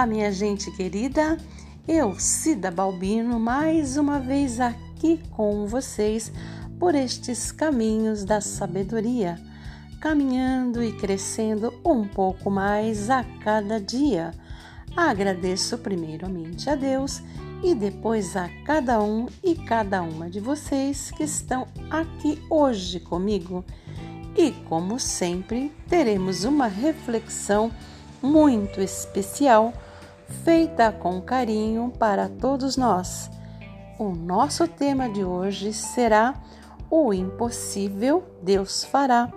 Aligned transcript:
Olá, 0.00 0.06
minha 0.06 0.32
gente 0.32 0.70
querida. 0.70 1.36
Eu, 1.86 2.18
Cida 2.18 2.70
Balbino, 2.70 3.38
mais 3.38 3.98
uma 3.98 4.18
vez 4.18 4.58
aqui 4.58 5.20
com 5.32 5.66
vocês 5.66 6.32
por 6.78 6.94
estes 6.94 7.52
caminhos 7.52 8.24
da 8.24 8.40
sabedoria, 8.40 9.38
caminhando 10.00 10.82
e 10.82 10.90
crescendo 10.90 11.74
um 11.84 12.08
pouco 12.08 12.50
mais 12.50 13.10
a 13.10 13.22
cada 13.44 13.78
dia. 13.78 14.30
Agradeço 14.96 15.76
primeiramente 15.76 16.70
a 16.70 16.74
Deus 16.74 17.22
e 17.62 17.74
depois 17.74 18.34
a 18.38 18.48
cada 18.64 19.02
um 19.02 19.26
e 19.44 19.54
cada 19.54 20.00
uma 20.00 20.30
de 20.30 20.40
vocês 20.40 21.10
que 21.10 21.24
estão 21.24 21.66
aqui 21.90 22.42
hoje 22.48 23.00
comigo. 23.00 23.62
E 24.34 24.50
como 24.66 24.98
sempre, 24.98 25.70
teremos 25.90 26.44
uma 26.44 26.68
reflexão 26.68 27.70
muito 28.22 28.80
especial, 28.80 29.74
feita 30.44 30.90
com 30.92 31.20
carinho 31.20 31.92
para 31.98 32.28
todos 32.28 32.76
nós. 32.76 33.30
O 33.98 34.10
nosso 34.10 34.66
tema 34.66 35.08
de 35.08 35.22
hoje 35.24 35.72
será 35.72 36.34
O 36.90 37.12
impossível 37.12 38.24
Deus 38.42 38.84
fará. 38.84 39.30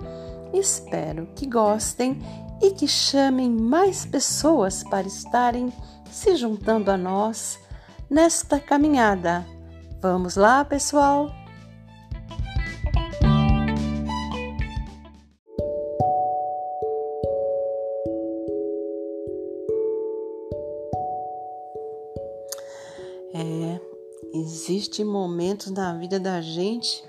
Espero 0.54 1.28
que 1.36 1.46
gostem 1.46 2.18
e 2.62 2.72
que 2.72 2.88
chamem 2.88 3.50
mais 3.50 4.06
pessoas 4.06 4.84
para 4.84 5.06
estarem 5.06 5.72
se 6.10 6.36
juntando 6.36 6.90
a 6.90 6.98
nós 6.98 7.60
nesta 8.10 8.60
caminhada. 8.60 9.46
Vamos 10.02 10.36
lá, 10.36 10.64
pessoal! 10.64 11.43
Existem 24.34 25.04
momentos 25.04 25.72
na 25.72 25.94
vida 25.94 26.20
da 26.20 26.42
gente 26.42 27.04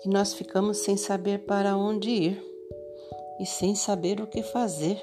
que 0.00 0.08
nós 0.08 0.32
ficamos 0.34 0.78
sem 0.78 0.96
saber 0.96 1.40
para 1.40 1.76
onde 1.76 2.10
ir 2.10 2.44
e 3.40 3.46
sem 3.46 3.74
saber 3.74 4.20
o 4.20 4.26
que 4.26 4.42
fazer. 4.42 5.02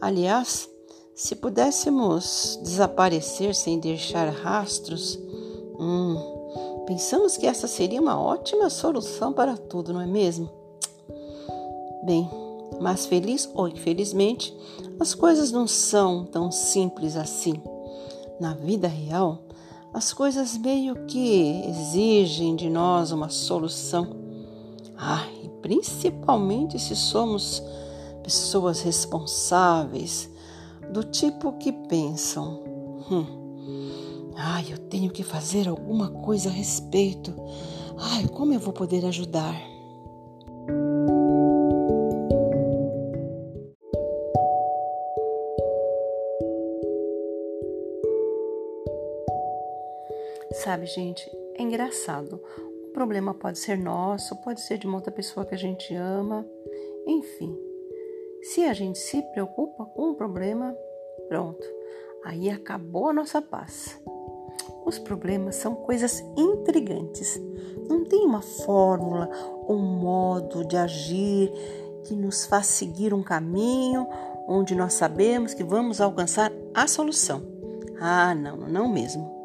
Aliás, 0.00 0.68
se 1.14 1.36
pudéssemos 1.36 2.58
desaparecer 2.62 3.54
sem 3.54 3.78
deixar 3.78 4.28
rastros, 4.28 5.18
hum, 5.78 6.84
pensamos 6.86 7.36
que 7.36 7.46
essa 7.46 7.68
seria 7.68 8.00
uma 8.00 8.20
ótima 8.20 8.68
solução 8.68 9.32
para 9.32 9.56
tudo, 9.56 9.92
não 9.92 10.00
é 10.00 10.06
mesmo? 10.06 10.50
Bem, 12.04 12.28
mas 12.80 13.06
feliz 13.06 13.48
ou 13.54 13.68
infelizmente, 13.68 14.54
as 14.98 15.14
coisas 15.14 15.50
não 15.50 15.66
são 15.66 16.24
tão 16.24 16.50
simples 16.50 17.16
assim 17.16 17.54
na 18.40 18.52
vida 18.54 18.88
real, 18.88 19.43
as 19.94 20.12
coisas 20.12 20.58
meio 20.58 21.06
que 21.06 21.62
exigem 21.68 22.56
de 22.56 22.68
nós 22.68 23.12
uma 23.12 23.28
solução. 23.28 24.16
Ah, 24.98 25.24
e 25.44 25.48
principalmente 25.62 26.80
se 26.80 26.96
somos 26.96 27.62
pessoas 28.20 28.80
responsáveis, 28.80 30.28
do 30.90 31.04
tipo 31.04 31.52
que 31.58 31.70
pensam: 31.70 32.60
hum, 33.08 34.32
ah, 34.36 34.60
eu 34.68 34.78
tenho 34.78 35.12
que 35.12 35.22
fazer 35.22 35.68
alguma 35.68 36.10
coisa 36.10 36.48
a 36.48 36.52
respeito. 36.52 37.32
Ai, 37.96 38.26
como 38.26 38.52
eu 38.52 38.58
vou 38.58 38.72
poder 38.72 39.06
ajudar? 39.06 39.54
Sabe, 50.74 50.86
gente, 50.86 51.30
é 51.54 51.62
engraçado. 51.62 52.42
O 52.88 52.88
problema 52.88 53.32
pode 53.32 53.60
ser 53.60 53.78
nosso, 53.78 54.34
pode 54.42 54.60
ser 54.60 54.76
de 54.76 54.88
uma 54.88 54.96
outra 54.96 55.12
pessoa 55.12 55.46
que 55.46 55.54
a 55.54 55.58
gente 55.58 55.94
ama, 55.94 56.44
enfim. 57.06 57.56
Se 58.42 58.64
a 58.64 58.72
gente 58.72 58.98
se 58.98 59.22
preocupa 59.30 59.84
com 59.84 60.10
o 60.10 60.14
problema, 60.16 60.76
pronto, 61.28 61.64
aí 62.24 62.50
acabou 62.50 63.08
a 63.08 63.12
nossa 63.12 63.40
paz. 63.40 64.02
Os 64.84 64.98
problemas 64.98 65.54
são 65.54 65.76
coisas 65.76 66.24
intrigantes. 66.36 67.40
Não 67.88 68.02
tem 68.02 68.26
uma 68.26 68.42
fórmula, 68.42 69.30
um 69.68 69.78
modo 69.78 70.64
de 70.64 70.76
agir 70.76 71.52
que 72.02 72.16
nos 72.16 72.46
faz 72.46 72.66
seguir 72.66 73.14
um 73.14 73.22
caminho 73.22 74.08
onde 74.48 74.74
nós 74.74 74.94
sabemos 74.94 75.54
que 75.54 75.62
vamos 75.62 76.00
alcançar 76.00 76.50
a 76.74 76.88
solução. 76.88 77.44
Ah, 78.00 78.34
não, 78.34 78.56
não 78.56 78.88
mesmo. 78.88 79.43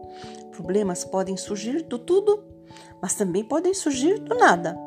Problemas 0.59 1.05
podem 1.05 1.37
surgir 1.37 1.83
do 1.83 1.97
tudo, 1.97 2.43
mas 3.01 3.15
também 3.15 3.45
podem 3.45 3.73
surgir 3.73 4.19
do 4.19 4.35
nada. 4.35 4.77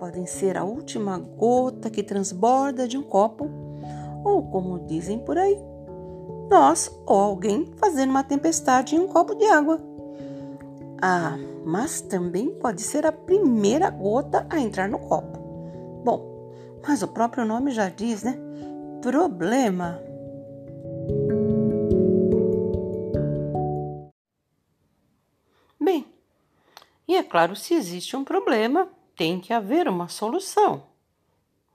Podem 0.00 0.26
ser 0.26 0.56
a 0.56 0.64
última 0.64 1.16
gota 1.16 1.88
que 1.88 2.02
transborda 2.02 2.88
de 2.88 2.98
um 2.98 3.02
copo, 3.02 3.48
ou 4.24 4.42
como 4.50 4.88
dizem 4.88 5.20
por 5.20 5.38
aí, 5.38 5.56
nós 6.50 6.90
ou 7.06 7.16
alguém 7.16 7.70
fazendo 7.76 8.10
uma 8.10 8.24
tempestade 8.24 8.96
em 8.96 8.98
um 8.98 9.06
copo 9.06 9.36
de 9.36 9.44
água. 9.44 9.80
Ah, 11.00 11.38
mas 11.64 12.00
também 12.00 12.50
pode 12.50 12.82
ser 12.82 13.06
a 13.06 13.12
primeira 13.12 13.90
gota 13.90 14.44
a 14.50 14.58
entrar 14.58 14.88
no 14.88 14.98
copo. 14.98 15.38
Bom, 16.04 16.50
mas 16.84 17.04
o 17.04 17.08
próprio 17.08 17.44
nome 17.44 17.70
já 17.70 17.88
diz, 17.88 18.24
né? 18.24 18.36
Problema. 19.00 20.02
E 27.06 27.16
é 27.16 27.22
claro, 27.22 27.54
se 27.54 27.74
existe 27.74 28.16
um 28.16 28.24
problema, 28.24 28.88
tem 29.16 29.40
que 29.40 29.52
haver 29.52 29.88
uma 29.88 30.08
solução. 30.08 30.86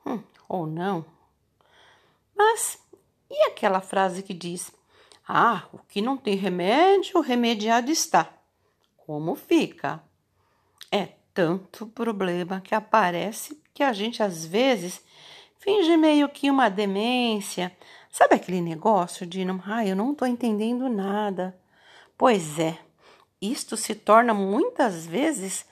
Hum, 0.05 0.21
ou 0.47 0.65
não. 0.65 1.05
Mas 2.35 2.79
e 3.29 3.43
aquela 3.43 3.79
frase 3.79 4.23
que 4.23 4.33
diz: 4.33 4.71
Ah, 5.27 5.67
o 5.71 5.77
que 5.79 6.01
não 6.01 6.17
tem 6.17 6.35
remédio, 6.35 7.21
remediado 7.21 7.91
está. 7.91 8.27
Como 8.97 9.35
fica? 9.35 10.01
É 10.91 11.09
tanto 11.33 11.85
problema 11.85 12.59
que 12.59 12.73
aparece 12.73 13.61
que 13.73 13.83
a 13.83 13.93
gente 13.93 14.23
às 14.23 14.45
vezes 14.45 15.03
finge 15.59 15.95
meio 15.95 16.27
que 16.27 16.49
uma 16.49 16.69
demência. 16.69 17.75
Sabe 18.09 18.35
aquele 18.35 18.61
negócio 18.61 19.25
de, 19.25 19.45
ah, 19.65 19.85
eu 19.85 19.95
não 19.95 20.13
estou 20.13 20.27
entendendo 20.27 20.89
nada? 20.89 21.55
Pois 22.17 22.57
é, 22.57 22.77
isto 23.41 23.77
se 23.77 23.95
torna 23.95 24.33
muitas 24.33 25.05
vezes 25.05 25.65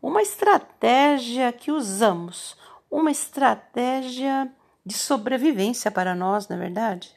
uma 0.00 0.22
estratégia 0.22 1.52
que 1.52 1.70
usamos, 1.70 2.56
uma 2.90 3.10
estratégia 3.10 4.50
de 4.84 4.94
sobrevivência 4.94 5.90
para 5.90 6.14
nós, 6.14 6.48
não 6.48 6.56
é 6.56 6.60
verdade? 6.60 7.14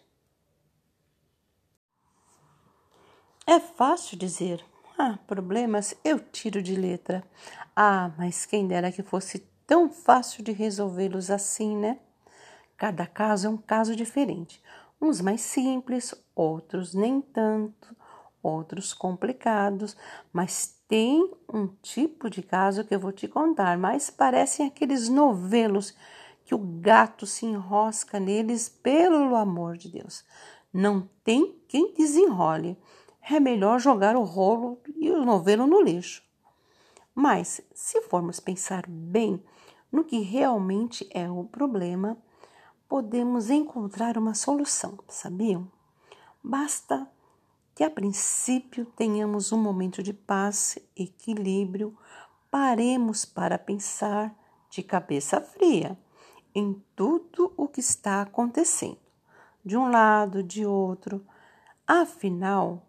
É 3.47 3.59
fácil 3.59 4.17
dizer, 4.17 4.63
ah, 4.97 5.17
problemas 5.25 5.95
eu 6.03 6.19
tiro 6.19 6.61
de 6.61 6.75
letra. 6.75 7.23
Ah, 7.75 8.11
mas 8.17 8.45
quem 8.45 8.67
dera 8.67 8.91
que 8.91 9.01
fosse 9.01 9.39
tão 9.65 9.89
fácil 9.89 10.43
de 10.43 10.51
resolvê-los 10.51 11.31
assim, 11.31 11.75
né? 11.75 11.99
Cada 12.77 13.05
caso 13.05 13.47
é 13.47 13.49
um 13.49 13.57
caso 13.57 13.95
diferente. 13.95 14.61
Uns 15.01 15.19
mais 15.21 15.41
simples, 15.41 16.13
outros 16.35 16.93
nem 16.93 17.21
tanto 17.21 17.95
outros 18.43 18.93
complicados, 18.93 19.95
mas 20.31 20.77
tem 20.87 21.31
um 21.51 21.67
tipo 21.81 22.29
de 22.29 22.43
caso 22.43 22.83
que 22.83 22.93
eu 22.93 22.99
vou 22.99 23.11
te 23.11 23.27
contar, 23.27 23.77
mas 23.77 24.09
parecem 24.09 24.67
aqueles 24.67 25.09
novelos 25.09 25.95
que 26.43 26.53
o 26.53 26.59
gato 26.59 27.25
se 27.25 27.45
enrosca 27.45 28.19
neles, 28.19 28.67
pelo 28.67 29.35
amor 29.35 29.77
de 29.77 29.89
Deus. 29.89 30.25
Não 30.71 31.09
tem 31.23 31.55
quem 31.67 31.93
desenrole. 31.93 32.77
É 33.21 33.39
melhor 33.39 33.79
jogar 33.79 34.15
o 34.17 34.23
rolo 34.23 34.81
e 34.97 35.09
o 35.09 35.23
novelo 35.23 35.65
no 35.65 35.81
lixo. 35.81 36.21
Mas, 37.15 37.61
se 37.73 38.01
formos 38.01 38.39
pensar 38.39 38.85
bem 38.87 39.41
no 39.91 40.03
que 40.03 40.19
realmente 40.19 41.07
é 41.13 41.29
o 41.29 41.43
problema, 41.45 42.17
podemos 42.89 43.49
encontrar 43.49 44.17
uma 44.17 44.33
solução, 44.33 44.97
sabiam? 45.07 45.71
Basta 46.43 47.07
que 47.75 47.83
a 47.83 47.89
princípio 47.89 48.85
tenhamos 48.95 49.51
um 49.51 49.57
momento 49.57 50.03
de 50.03 50.13
paz, 50.13 50.77
equilíbrio, 50.95 51.97
paremos 52.51 53.25
para 53.25 53.57
pensar 53.57 54.35
de 54.69 54.83
cabeça 54.83 55.41
fria 55.41 55.97
em 56.53 56.81
tudo 56.95 57.51
o 57.57 57.67
que 57.67 57.79
está 57.79 58.21
acontecendo, 58.21 58.99
de 59.65 59.75
um 59.75 59.89
lado, 59.89 60.43
de 60.43 60.65
outro. 60.65 61.25
Afinal, 61.87 62.85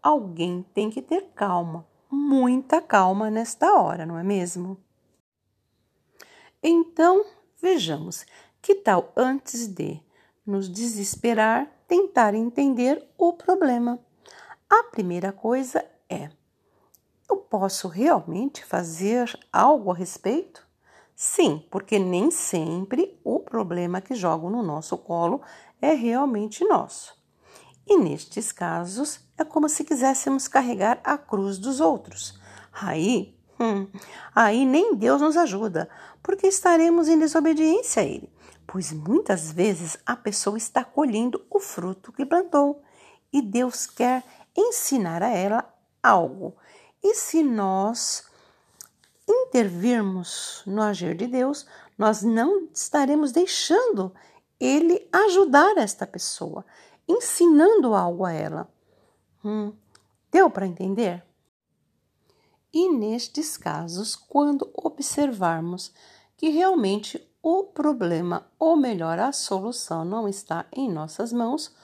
alguém 0.00 0.64
tem 0.72 0.88
que 0.88 1.02
ter 1.02 1.32
calma, 1.34 1.86
muita 2.08 2.80
calma 2.80 3.28
nesta 3.30 3.74
hora, 3.74 4.06
não 4.06 4.16
é 4.16 4.22
mesmo? 4.22 4.78
Então, 6.62 7.24
vejamos, 7.60 8.24
que 8.60 8.76
tal 8.76 9.12
antes 9.16 9.66
de 9.66 10.00
nos 10.46 10.68
desesperar, 10.68 11.68
tentar 11.88 12.34
entender 12.34 13.04
o 13.18 13.32
problema. 13.32 13.98
A 14.74 14.84
primeira 14.84 15.32
coisa 15.32 15.84
é: 16.08 16.30
eu 17.30 17.36
posso 17.36 17.88
realmente 17.88 18.64
fazer 18.64 19.38
algo 19.52 19.90
a 19.90 19.94
respeito? 19.94 20.66
Sim, 21.14 21.62
porque 21.70 21.98
nem 21.98 22.30
sempre 22.30 23.20
o 23.22 23.38
problema 23.38 24.00
que 24.00 24.14
jogo 24.14 24.48
no 24.48 24.62
nosso 24.62 24.96
colo 24.96 25.42
é 25.78 25.92
realmente 25.92 26.64
nosso. 26.64 27.14
E 27.86 27.98
nestes 27.98 28.50
casos 28.50 29.20
é 29.36 29.44
como 29.44 29.68
se 29.68 29.84
quiséssemos 29.84 30.48
carregar 30.48 30.98
a 31.04 31.18
cruz 31.18 31.58
dos 31.58 31.78
outros. 31.78 32.40
Aí, 32.72 33.38
hum, 33.60 33.86
aí 34.34 34.64
nem 34.64 34.96
Deus 34.96 35.20
nos 35.20 35.36
ajuda, 35.36 35.86
porque 36.22 36.46
estaremos 36.46 37.08
em 37.08 37.18
desobediência 37.18 38.02
a 38.02 38.06
Ele, 38.06 38.32
pois 38.66 38.90
muitas 38.90 39.52
vezes 39.52 39.98
a 40.06 40.16
pessoa 40.16 40.56
está 40.56 40.82
colhendo 40.82 41.44
o 41.50 41.60
fruto 41.60 42.10
que 42.10 42.24
plantou 42.24 42.82
e 43.30 43.40
Deus 43.40 43.86
quer 43.86 44.22
ensinar 44.56 45.22
a 45.22 45.28
ela 45.28 45.72
algo. 46.02 46.56
E 47.02 47.14
se 47.14 47.42
nós 47.42 48.24
intervirmos 49.28 50.62
no 50.66 50.82
agir 50.82 51.16
de 51.16 51.26
Deus, 51.26 51.66
nós 51.96 52.22
não 52.22 52.68
estaremos 52.72 53.32
deixando 53.32 54.12
Ele 54.58 55.08
ajudar 55.12 55.76
esta 55.78 56.06
pessoa, 56.06 56.64
ensinando 57.08 57.94
algo 57.94 58.24
a 58.24 58.32
ela. 58.32 58.68
Hum, 59.44 59.72
deu 60.30 60.50
para 60.50 60.66
entender? 60.66 61.24
E 62.72 62.88
nestes 62.88 63.56
casos, 63.56 64.16
quando 64.16 64.70
observarmos 64.74 65.92
que 66.36 66.48
realmente 66.48 67.22
o 67.42 67.64
problema, 67.64 68.46
ou 68.58 68.76
melhor, 68.76 69.18
a 69.18 69.32
solução 69.32 70.04
não 70.04 70.28
está 70.28 70.64
em 70.72 70.90
nossas 70.90 71.32
mãos, 71.32 71.74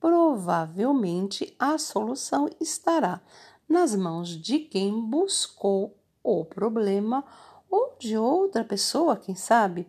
provavelmente 0.00 1.54
a 1.58 1.76
solução 1.78 2.48
estará 2.58 3.20
nas 3.68 3.94
mãos 3.94 4.30
de 4.30 4.58
quem 4.58 5.00
buscou 5.00 5.96
o 6.24 6.44
problema 6.44 7.24
ou 7.70 7.94
de 7.98 8.16
outra 8.16 8.64
pessoa, 8.64 9.16
quem 9.16 9.34
sabe. 9.34 9.86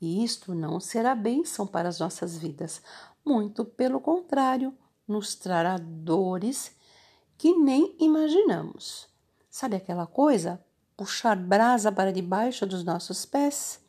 E 0.00 0.22
isto 0.22 0.54
não 0.54 0.78
será 0.78 1.14
bênção 1.14 1.66
para 1.66 1.88
as 1.88 1.98
nossas 1.98 2.36
vidas, 2.36 2.82
muito 3.24 3.64
pelo 3.64 4.00
contrário, 4.00 4.76
nos 5.08 5.34
trará 5.34 5.78
dores 5.78 6.76
que 7.38 7.54
nem 7.54 7.96
imaginamos. 7.98 9.08
Sabe 9.50 9.76
aquela 9.76 10.06
coisa? 10.06 10.62
Puxar 10.96 11.36
brasa 11.36 11.90
para 11.90 12.12
debaixo 12.12 12.66
dos 12.66 12.84
nossos 12.84 13.24
pés? 13.24 13.80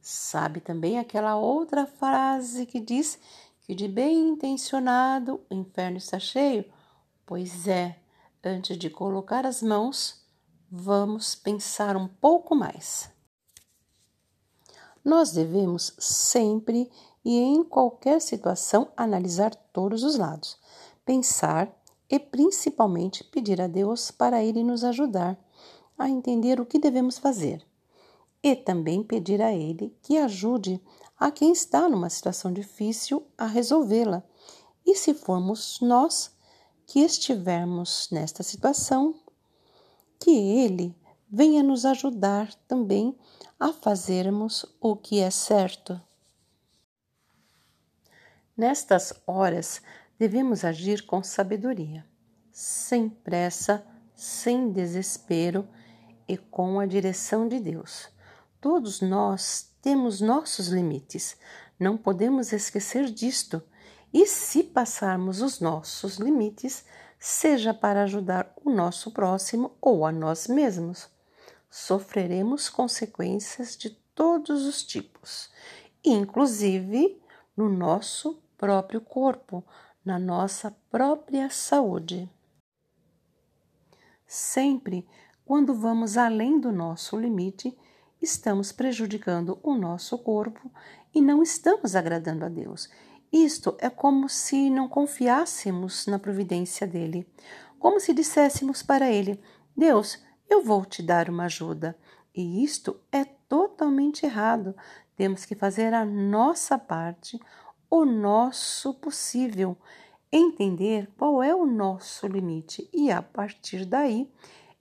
Sabe 0.00 0.60
também 0.60 0.98
aquela 0.98 1.36
outra 1.36 1.86
frase 1.86 2.66
que 2.66 2.78
diz 2.78 3.18
que 3.66 3.74
de 3.74 3.88
bem 3.88 4.28
intencionado 4.28 5.40
o 5.50 5.54
inferno 5.54 5.96
está 5.96 6.20
cheio? 6.20 6.64
Pois 7.26 7.66
é, 7.66 7.98
antes 8.42 8.78
de 8.78 8.88
colocar 8.88 9.44
as 9.44 9.60
mãos, 9.60 10.24
vamos 10.70 11.34
pensar 11.34 11.96
um 11.96 12.06
pouco 12.06 12.54
mais. 12.54 13.10
Nós 15.04 15.32
devemos 15.32 15.96
sempre 15.98 16.88
e 17.24 17.38
em 17.38 17.64
qualquer 17.64 18.20
situação 18.20 18.92
analisar 18.96 19.52
todos 19.72 20.04
os 20.04 20.16
lados, 20.16 20.56
pensar 21.04 21.68
e 22.08 22.20
principalmente 22.20 23.24
pedir 23.24 23.60
a 23.60 23.66
Deus 23.66 24.12
para 24.12 24.44
Ele 24.44 24.62
nos 24.62 24.84
ajudar 24.84 25.36
a 25.98 26.08
entender 26.08 26.60
o 26.60 26.66
que 26.66 26.78
devemos 26.78 27.18
fazer 27.18 27.66
e 28.46 28.54
também 28.54 29.02
pedir 29.02 29.42
a 29.42 29.52
Ele 29.52 29.92
que 30.00 30.16
ajude 30.16 30.80
a 31.18 31.32
quem 31.32 31.50
está 31.50 31.88
numa 31.88 32.08
situação 32.08 32.52
difícil 32.52 33.26
a 33.36 33.44
resolvê-la. 33.44 34.22
E 34.86 34.94
se 34.94 35.12
formos 35.14 35.80
nós 35.80 36.32
que 36.86 37.00
estivermos 37.00 38.08
nesta 38.12 38.44
situação, 38.44 39.16
que 40.20 40.30
Ele 40.30 40.94
venha 41.28 41.60
nos 41.60 41.84
ajudar 41.84 42.54
também 42.68 43.18
a 43.58 43.72
fazermos 43.72 44.64
o 44.80 44.94
que 44.94 45.18
é 45.18 45.28
certo. 45.28 46.00
Nestas 48.56 49.12
horas, 49.26 49.82
devemos 50.16 50.64
agir 50.64 51.04
com 51.04 51.20
sabedoria, 51.20 52.06
sem 52.52 53.08
pressa, 53.08 53.84
sem 54.14 54.70
desespero 54.70 55.68
e 56.28 56.36
com 56.36 56.78
a 56.78 56.86
direção 56.86 57.48
de 57.48 57.58
Deus. 57.58 58.14
Todos 58.60 59.00
nós 59.00 59.72
temos 59.82 60.20
nossos 60.20 60.68
limites, 60.68 61.36
não 61.78 61.96
podemos 61.96 62.52
esquecer 62.52 63.10
disto. 63.10 63.62
E 64.12 64.26
se 64.26 64.62
passarmos 64.62 65.42
os 65.42 65.60
nossos 65.60 66.16
limites, 66.16 66.84
seja 67.18 67.74
para 67.74 68.04
ajudar 68.04 68.52
o 68.64 68.70
nosso 68.70 69.10
próximo 69.10 69.76
ou 69.80 70.06
a 70.06 70.12
nós 70.12 70.46
mesmos, 70.46 71.08
sofreremos 71.70 72.68
consequências 72.68 73.76
de 73.76 73.90
todos 74.14 74.64
os 74.64 74.82
tipos, 74.82 75.50
inclusive 76.04 77.20
no 77.56 77.68
nosso 77.68 78.42
próprio 78.56 79.00
corpo, 79.00 79.64
na 80.04 80.18
nossa 80.18 80.70
própria 80.90 81.50
saúde. 81.50 82.30
Sempre 84.26 85.06
quando 85.44 85.74
vamos 85.74 86.16
além 86.16 86.58
do 86.58 86.72
nosso 86.72 87.16
limite, 87.18 87.76
estamos 88.20 88.72
prejudicando 88.72 89.58
o 89.62 89.74
nosso 89.74 90.18
corpo 90.18 90.70
e 91.14 91.20
não 91.20 91.42
estamos 91.42 91.94
agradando 91.94 92.44
a 92.44 92.48
Deus. 92.48 92.88
Isto 93.32 93.76
é 93.78 93.90
como 93.90 94.28
se 94.28 94.70
não 94.70 94.88
confiássemos 94.88 96.06
na 96.06 96.18
providência 96.18 96.86
dele, 96.86 97.26
como 97.78 98.00
se 98.00 98.14
disséssemos 98.14 98.82
para 98.82 99.10
ele: 99.10 99.40
Deus, 99.76 100.22
eu 100.48 100.62
vou 100.62 100.84
te 100.84 101.02
dar 101.02 101.28
uma 101.28 101.44
ajuda. 101.44 101.96
E 102.34 102.62
isto 102.62 103.00
é 103.10 103.24
totalmente 103.24 104.26
errado. 104.26 104.74
Temos 105.16 105.44
que 105.44 105.54
fazer 105.54 105.94
a 105.94 106.04
nossa 106.04 106.78
parte, 106.78 107.40
o 107.90 108.04
nosso 108.04 108.94
possível, 108.94 109.76
entender 110.30 111.08
qual 111.16 111.42
é 111.42 111.54
o 111.54 111.64
nosso 111.64 112.26
limite 112.26 112.88
e, 112.92 113.10
a 113.10 113.22
partir 113.22 113.86
daí, 113.86 114.30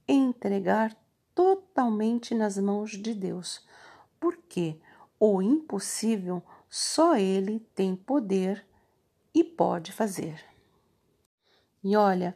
entregar 0.08 0.96
totalmente 1.36 2.34
nas 2.34 2.58
mãos 2.58 2.92
de 2.92 3.14
Deus. 3.14 3.62
Porque 4.20 4.80
o 5.20 5.42
impossível 5.42 6.42
só 6.70 7.16
Ele 7.18 7.60
tem 7.76 7.96
poder 7.96 8.66
e 9.34 9.44
pode 9.44 9.92
fazer. 9.92 10.42
E 11.84 11.96
olha, 11.96 12.36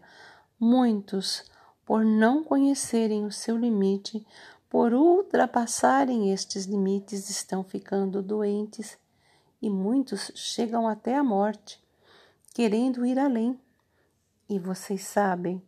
muitos, 0.59 1.49
por 1.85 2.05
não 2.05 2.43
conhecerem 2.43 3.25
o 3.25 3.31
seu 3.31 3.57
limite, 3.57 4.27
por 4.69 4.93
ultrapassarem 4.93 6.31
estes 6.31 6.65
limites, 6.65 7.29
estão 7.29 7.63
ficando 7.63 8.21
doentes 8.21 8.97
e 9.61 9.69
muitos 9.69 10.31
chegam 10.35 10.87
até 10.87 11.15
a 11.15 11.23
morte, 11.23 11.81
querendo 12.53 13.05
ir 13.05 13.17
além. 13.17 13.59
E 14.47 14.59
vocês 14.59 15.03
sabem 15.03 15.61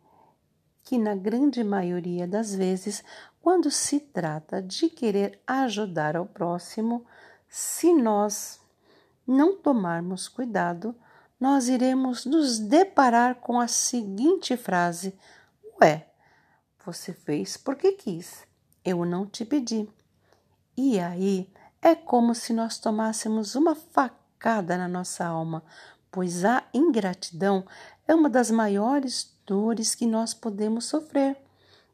que, 0.91 0.97
na 0.97 1.15
grande 1.15 1.63
maioria 1.63 2.27
das 2.27 2.53
vezes, 2.53 3.01
quando 3.41 3.71
se 3.71 3.97
trata 3.97 4.61
de 4.61 4.89
querer 4.89 5.39
ajudar 5.47 6.17
ao 6.17 6.25
próximo, 6.25 7.05
se 7.47 7.93
nós 7.93 8.59
não 9.25 9.55
tomarmos 9.55 10.27
cuidado, 10.27 10.93
nós 11.39 11.69
iremos 11.69 12.25
nos 12.25 12.59
deparar 12.59 13.35
com 13.35 13.57
a 13.57 13.69
seguinte 13.69 14.57
frase: 14.57 15.17
Ué, 15.81 16.07
você 16.85 17.13
fez 17.13 17.55
porque 17.55 17.93
quis, 17.93 18.45
eu 18.83 19.05
não 19.05 19.25
te 19.25 19.45
pedi. 19.45 19.87
E 20.75 20.99
aí 20.99 21.49
é 21.81 21.95
como 21.95 22.35
se 22.35 22.51
nós 22.51 22.77
tomássemos 22.77 23.55
uma 23.55 23.75
facada 23.75 24.77
na 24.77 24.89
nossa 24.89 25.25
alma, 25.25 25.63
pois 26.11 26.43
a 26.43 26.61
ingratidão 26.73 27.65
é 28.05 28.13
uma 28.13 28.29
das 28.29 28.51
maiores 28.51 29.31
dores 29.51 29.93
que 29.93 30.05
nós 30.07 30.33
podemos 30.33 30.85
sofrer. 30.85 31.35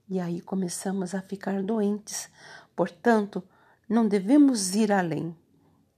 E 0.07 0.19
aí 0.19 0.41
começamos 0.41 1.15
a 1.15 1.23
ficar 1.23 1.63
doentes. 1.63 2.29
Portanto, 2.75 3.43
não 3.89 4.07
devemos 4.07 4.75
ir 4.75 4.91
além 4.91 5.35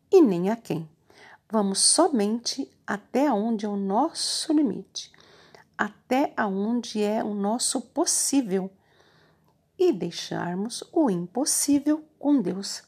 e 0.09 0.21
nem 0.21 0.49
a 0.49 0.55
quem. 0.55 0.89
Vamos 1.51 1.79
somente 1.79 2.71
até 2.87 3.29
onde 3.29 3.65
é 3.65 3.69
o 3.69 3.75
nosso 3.75 4.53
limite, 4.53 5.11
até 5.77 6.31
aonde 6.37 7.03
é 7.03 7.21
o 7.21 7.33
nosso 7.33 7.81
possível 7.81 8.71
e 9.77 9.91
deixarmos 9.91 10.81
o 10.93 11.09
impossível 11.09 12.05
com 12.17 12.41
Deus. 12.41 12.83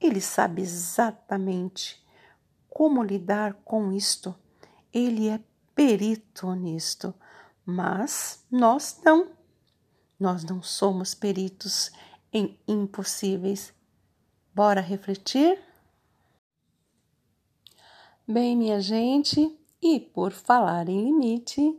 Ele 0.00 0.20
sabe 0.20 0.62
exatamente 0.62 2.04
como 2.68 3.00
lidar 3.00 3.54
com 3.64 3.92
isto. 3.92 4.34
Ele 4.92 5.28
é 5.28 5.38
perito 5.72 6.52
nisto, 6.54 7.14
mas 7.70 8.42
nós 8.50 8.98
não. 9.04 9.28
Nós 10.18 10.42
não 10.42 10.62
somos 10.62 11.14
peritos 11.14 11.92
em 12.32 12.58
impossíveis. 12.66 13.74
Bora 14.54 14.80
refletir? 14.80 15.62
Bem, 18.26 18.56
minha 18.56 18.80
gente, 18.80 19.54
E 19.82 20.00
por 20.00 20.32
falar 20.32 20.88
em 20.88 21.04
limite, 21.04 21.78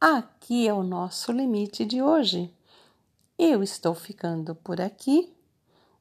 aqui 0.00 0.66
é 0.66 0.72
o 0.72 0.82
nosso 0.82 1.30
limite 1.30 1.84
de 1.84 2.00
hoje. 2.02 2.52
Eu 3.38 3.62
estou 3.62 3.94
ficando 3.94 4.54
por 4.54 4.80
aqui, 4.80 5.36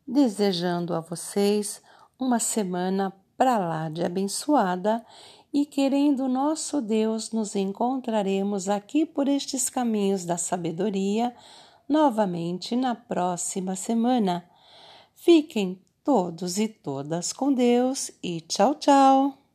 desejando 0.07 0.95
a 0.95 1.01
vocês 1.01 1.83
uma 2.17 2.39
semana 2.39 3.13
para 3.37 3.57
lá 3.59 3.89
de 3.89 4.03
abençoada 4.03 5.05
e 5.53 5.65
querendo 5.65 6.27
nosso 6.27 6.81
Deus, 6.81 7.31
nos 7.31 7.55
encontraremos 7.55 8.69
aqui 8.69 9.05
por 9.05 9.27
estes 9.27 9.69
caminhos 9.69 10.25
da 10.25 10.37
sabedoria 10.37 11.35
novamente 11.87 12.75
na 12.75 12.93
próxima 12.93 13.75
semana. 13.75 14.47
Fiquem 15.15 15.81
todos 16.03 16.59
e 16.59 16.67
todas 16.67 17.33
com 17.33 17.51
Deus 17.51 18.11
e 18.21 18.41
tchau, 18.41 18.75
tchau! 18.75 19.48